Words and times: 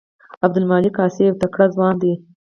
عبدالمالک 0.45 0.95
عاصي 1.01 1.23
یو 1.27 1.39
تکړه 1.41 1.65
ځوان 1.75 1.95
دی. 2.01 2.13